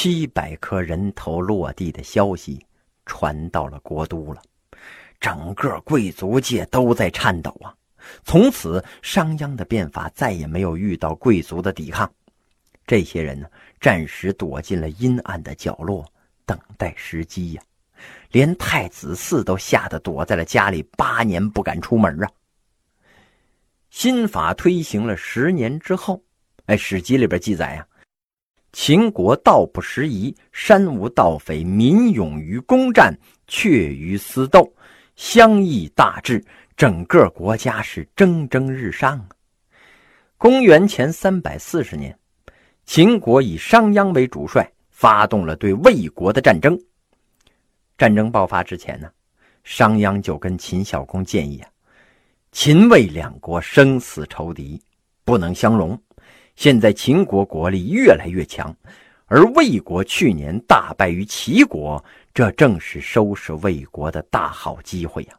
[0.00, 2.64] 七百颗人头落地的消息
[3.04, 4.40] 传到了国都了，
[5.18, 7.74] 整个贵族界都在颤抖啊！
[8.22, 12.08] 从此，商鞅的变法再也没有遇到贵族的抵抗。
[12.86, 13.48] 这些人呢，
[13.80, 16.06] 暂时躲进了阴暗的角落，
[16.46, 17.62] 等待时机呀。
[18.30, 22.30] 连太子嗣都吓得躲在了家里，八年不敢出门啊。
[23.90, 26.22] 新法推行了十年之后，
[26.66, 27.87] 哎，《史记》里边记载呀，
[28.72, 34.70] 秦国道不拾遗，山无盗匪，民勇于攻战，却于私斗，
[35.16, 36.44] 乡邑大治，
[36.76, 39.28] 整个国家是蒸蒸日上啊。
[40.36, 42.16] 公元前三百四十年，
[42.84, 46.78] 秦国以商鞅为主帅，发动了对魏国的战争。
[47.96, 49.10] 战争爆发之前呢，
[49.64, 51.70] 商鞅就跟秦孝公建议啊，
[52.52, 54.80] 秦魏两国生死仇敌，
[55.24, 56.00] 不能相容。
[56.58, 58.74] 现在秦国国力越来越强，
[59.26, 65.38] 而魏国去年大败于齐国，这正是收拾魏国的大好机会呀。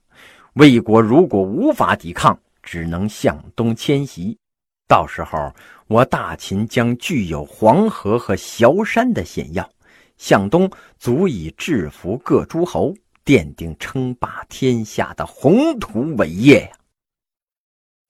[0.54, 4.38] 魏国如果无法抵抗，只能向东迁徙，
[4.88, 5.54] 到时候
[5.88, 9.70] 我大秦将具有黄河和崤山的险要。
[10.16, 16.70] 向东足以制服各诸侯，奠定称霸天下的宏图伟业呀！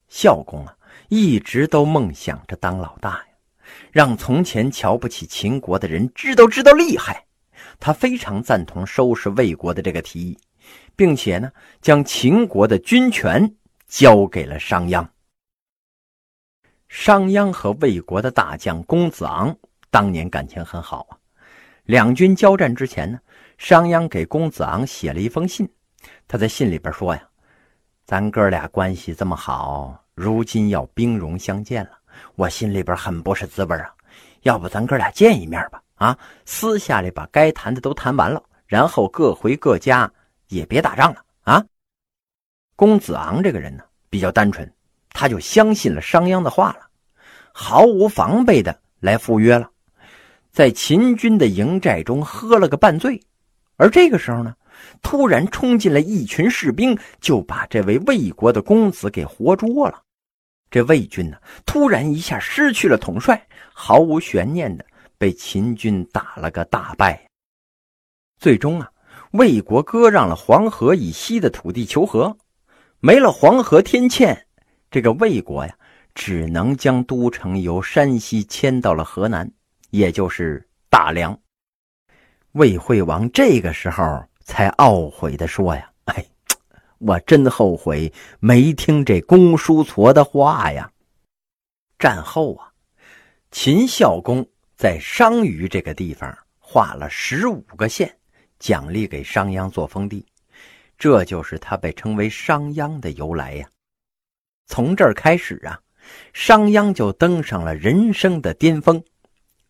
[0.06, 0.76] 孝公啊，
[1.10, 3.24] 一直都梦想着当老大呀，
[3.90, 7.26] 让从前瞧不起秦国的人知道知道厉害。
[7.80, 10.38] 他非常赞同收拾魏国的这个提议，
[10.94, 11.50] 并且呢，
[11.82, 13.56] 将秦国的军权
[13.88, 15.04] 交给了商鞅。
[16.88, 19.56] 商鞅和魏国的大将公子昂
[19.90, 21.18] 当年感情很好啊。
[21.86, 23.18] 两军交战之前呢，
[23.58, 25.68] 商鞅给公子昂写了一封信。
[26.28, 27.28] 他在信里边说呀
[28.06, 31.92] ：“咱哥俩关系这么好，如今要兵戎相见了，
[32.34, 33.94] 我心里边很不是滋味啊。
[34.42, 35.82] 要不咱哥俩见一面吧？
[35.96, 40.10] 啊，私下里把该谈的都谈完了，然后各回各家，
[40.48, 41.64] 也别打仗了啊。”
[42.74, 44.70] 公子昂这个人呢比较单纯，
[45.10, 46.88] 他就相信了商鞅的话了，
[47.52, 49.70] 毫无防备的来赴约了。
[50.50, 53.20] 在秦军的营寨中喝了个半醉，
[53.76, 54.54] 而这个时候呢，
[55.02, 60.02] 突然冲进来一群士兵，就把这位魏国的公子给活捉了。
[60.70, 61.36] 这魏军呢，
[61.66, 64.84] 突然一下失去了统帅，毫无悬念的
[65.18, 67.26] 被秦军打了个大败。
[68.38, 68.90] 最终啊，
[69.32, 72.36] 魏国割让了黄河以西的土地求和，
[73.00, 74.36] 没了黄河天堑，
[74.90, 75.74] 这个魏国呀，
[76.14, 79.50] 只能将都城由山西迁到了河南。
[79.90, 81.36] 也就是大梁，
[82.52, 86.26] 魏惠王这个时候才懊悔的说：“呀，哎，
[86.98, 90.90] 我真后悔没听这公叔痤的话呀。”
[91.98, 92.72] 战后啊，
[93.50, 94.46] 秦孝公
[94.76, 98.16] 在商於这个地方划了十五个县，
[98.58, 100.24] 奖励给商鞅做封地，
[100.96, 103.68] 这就是他被称为商鞅的由来呀。
[104.66, 105.78] 从这儿开始啊，
[106.32, 109.02] 商鞅就登上了人生的巅峰。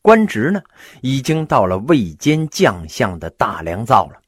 [0.03, 0.63] 官职呢，
[1.03, 4.20] 已经到了位兼将相的大良造了，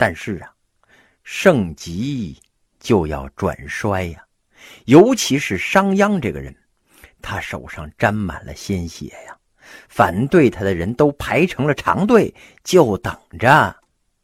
[0.00, 0.50] 但是啊，
[1.24, 2.34] 盛极
[2.78, 4.24] 就要转衰呀，
[4.86, 6.56] 尤其是商鞅这个人，
[7.20, 9.36] 他手上沾满了鲜血呀，
[9.90, 12.34] 反对他的人都排成了长队，
[12.64, 13.76] 就等着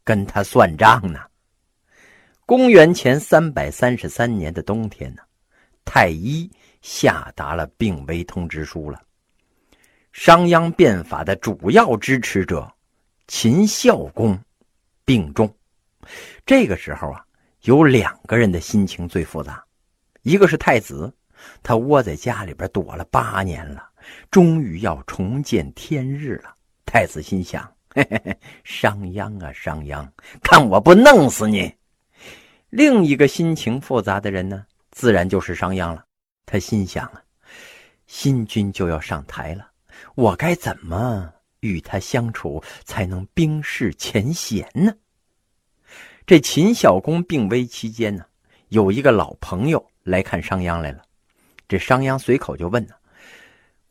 [0.03, 1.19] 跟他算账呢。
[2.47, 5.21] 公元前三百三十三年的冬天呢，
[5.85, 6.49] 太医
[6.81, 8.99] 下达了病危通知书了。
[10.11, 12.67] 商鞅变法的主要支持者
[13.27, 14.35] 秦孝公
[15.05, 15.53] 病重，
[16.45, 17.23] 这个时候啊，
[17.61, 19.63] 有两个人的心情最复杂，
[20.21, 21.13] 一个是太子，
[21.61, 23.89] 他窝在家里边躲了八年了，
[24.31, 26.55] 终于要重见天日了。
[26.85, 30.07] 太子心想：嘿嘿嘿，商鞅啊，商鞅，
[30.41, 31.73] 看我不弄死你！
[32.69, 36.05] 另一个心情复杂的人呢，自然就是商鞅了。
[36.45, 37.21] 他心想啊，
[38.07, 39.69] 新君就要上台了。
[40.15, 44.93] 我该怎么与他相处才能冰释前嫌呢？
[46.27, 48.25] 这秦孝公病危期间呢，
[48.67, 51.01] 有一个老朋友来看商鞅来了。
[51.69, 52.93] 这商鞅随口就问呢：“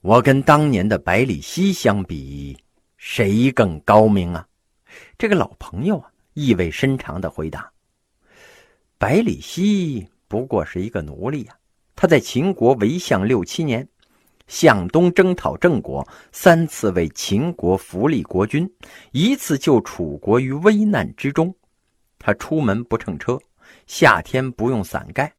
[0.03, 2.55] 我跟当年的百里奚相比，
[2.99, 4.47] 谁更高明啊？”
[5.17, 7.73] 这个老朋友啊，意味深长的回答
[9.01, 11.57] ：“百里奚不过是一个奴隶呀，
[11.95, 13.89] 他在秦国为相六七年。”
[14.47, 18.71] 向东征讨郑国，三次为秦国扶立国君，
[19.13, 21.53] 一次救楚国于危难之中。
[22.27, 23.39] 他出门不乘车，
[23.87, 25.33] 夏天不用伞盖，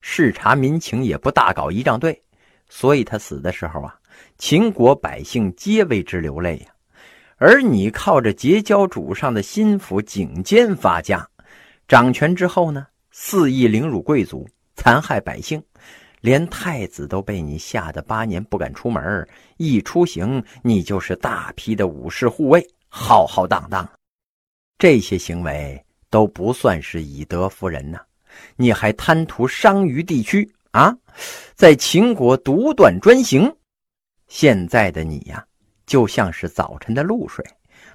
[0.00, 2.18] 视察民情也不大搞仪仗队，
[2.66, 3.94] 所以他死的时候啊，
[4.38, 6.68] 秦国百姓皆为之流泪呀。
[7.36, 11.28] 而你靠着结交主上的心腹景监发家，
[11.86, 15.62] 掌权之后呢，肆意凌辱贵族，残害百姓，
[16.22, 19.28] 连太子都被你吓得八年不敢出门，
[19.58, 23.86] 一出行你就是大批的武士护卫，浩浩荡荡。
[24.78, 28.00] 这些行为都不算是以德服人呐，
[28.56, 30.94] 你还贪图商于地区啊，
[31.54, 33.56] 在秦国独断专行。
[34.26, 35.44] 现在的你呀，
[35.86, 37.44] 就像是早晨的露水，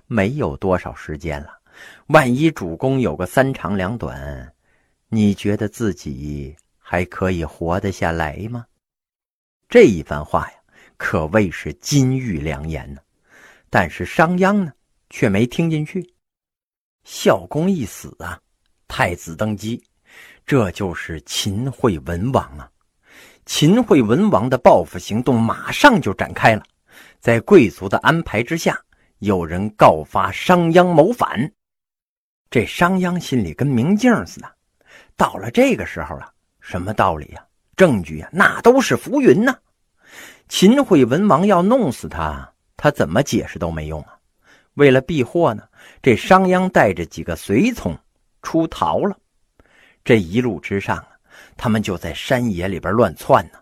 [0.08, 1.50] 没有多少时间了。
[2.08, 4.54] 万一主公有个三长两短，
[5.10, 8.66] 你觉得自己还可以活得下来吗？
[9.68, 10.58] 这一番话呀，
[10.96, 13.02] 可谓是金玉良言呢。
[13.70, 14.72] 但是商鞅呢，
[15.10, 16.15] 却没听进去。
[17.06, 18.38] 孝公一死啊，
[18.88, 19.82] 太子登基，
[20.44, 22.68] 这就是秦惠文王啊！
[23.46, 26.64] 秦惠文王的报复行动马上就展开了，
[27.20, 28.76] 在贵族的安排之下，
[29.20, 31.52] 有人告发商鞅谋反。
[32.50, 34.52] 这商鞅心里跟明镜似的，
[35.16, 37.46] 到了这个时候了，什么道理呀？
[37.76, 38.28] 证据呀？
[38.34, 39.56] 那都是浮云呐！
[40.50, 44.15] 秦惠文王要弄死他，他怎么解释都没用啊！
[44.76, 45.64] 为了避祸呢？
[46.02, 47.98] 这商鞅带着几个随从
[48.42, 49.18] 出逃了，
[50.04, 51.10] 这一路之上啊，
[51.58, 53.60] 他们就在山野里边乱窜呢。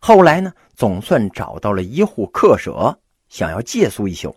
[0.00, 2.96] 后来呢，总算找到了一户客舍，
[3.28, 4.34] 想要借宿一宿。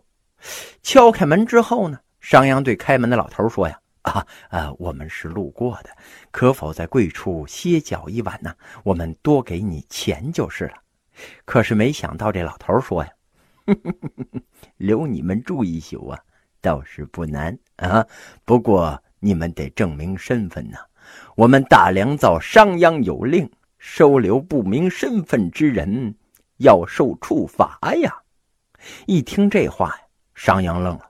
[0.82, 5.90] 敲开门之后呢，商鞅对开门的老头说：“呀，啊啊，我们是路过的，
[6.32, 8.54] 可否在贵处歇脚一晚呢？
[8.84, 10.74] 我们多给你钱就是了。”
[11.46, 13.12] 可是没想到这老头说：“呀，
[14.78, 16.20] 留你们住一宿啊。”
[16.64, 18.06] 倒是不难啊，
[18.46, 20.78] 不过你们得证明身份呐。
[21.36, 23.50] 我们大良造商鞅有令，
[23.80, 26.14] 收留不明身份之人，
[26.58, 28.16] 要受处罚呀。
[29.08, 30.02] 一听这话呀，
[30.36, 31.10] 商鞅愣了。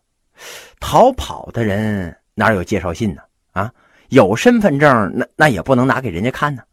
[0.80, 3.22] 逃跑的人哪有介绍信呢？
[3.52, 3.74] 啊，
[4.08, 6.64] 有身份证，那那也不能拿给人家看呢。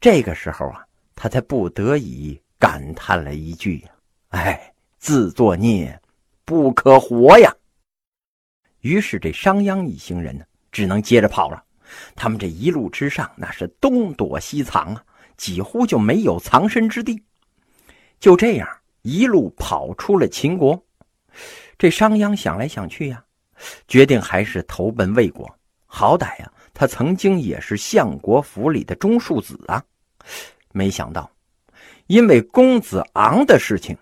[0.00, 0.82] 这个时候啊，
[1.14, 3.84] 他才不得已感叹了一句
[4.32, 4.72] ：“哎，
[5.04, 6.00] 自作孽，
[6.46, 7.54] 不可活呀。”
[8.80, 11.62] 于是，这商鞅一行人呢，只能接着跑了。
[12.16, 15.04] 他们这一路之上，那是东躲西藏啊，
[15.36, 17.22] 几乎就没有藏身之地。
[18.18, 18.66] 就这样，
[19.02, 20.82] 一路跑出了秦国。
[21.76, 23.22] 这商鞅想来想去呀，
[23.86, 25.46] 决定还是投奔魏国。
[25.84, 29.84] 好歹呀，他曾经也是相国府里的中庶子啊。
[30.72, 31.30] 没想到，
[32.06, 33.94] 因为公子昂的事情，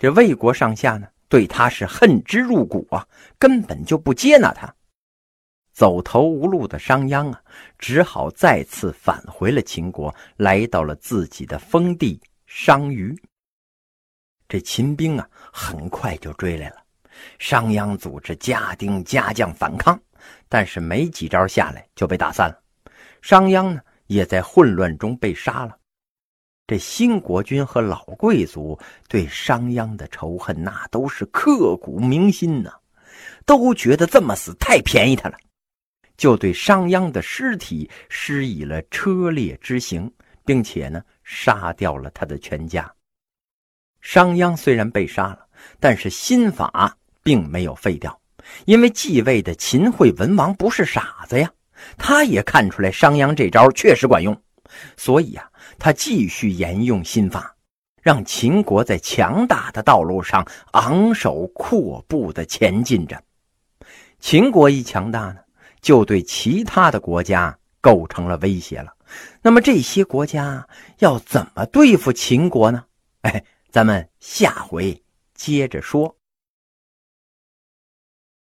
[0.00, 1.06] 这魏国上下呢。
[1.28, 3.06] 对他是恨之入骨啊，
[3.38, 4.74] 根本就不接纳他。
[5.72, 7.40] 走投无路的商鞅啊，
[7.78, 13.16] 只好再次返回了秦国，来到了自己的封地商於。
[14.48, 16.82] 这秦兵啊，很快就追来了。
[17.38, 19.96] 商鞅组织家丁家将反抗，
[20.48, 22.60] 但是没几招下来就被打散了。
[23.22, 25.78] 商鞅呢，也在混乱中被杀了。
[26.70, 28.78] 这新国君和老贵族
[29.08, 32.70] 对商鞅的仇恨，那都是刻骨铭心呐，
[33.44, 35.36] 都觉得这么死太便宜他了，
[36.16, 40.08] 就对商鞅的尸体施以了车裂之刑，
[40.44, 42.88] 并且呢，杀掉了他的全家。
[44.00, 45.40] 商鞅虽然被杀了，
[45.80, 48.16] 但是新法并没有废掉，
[48.66, 51.50] 因为继位的秦惠文王不是傻子呀，
[51.98, 54.40] 他也看出来商鞅这招确实管用。
[54.96, 55.50] 所以啊，
[55.80, 57.56] 他继续沿用新法，
[58.02, 63.20] 让秦国在强大的道路上昂首阔步的前进着。
[64.20, 65.38] 秦国一强大呢，
[65.80, 68.92] 就对其他的国家构成了威胁了。
[69.42, 70.68] 那么这些国家
[70.98, 72.84] 要怎么对付秦国呢？
[73.22, 75.02] 哎，咱们下回
[75.34, 76.14] 接着说。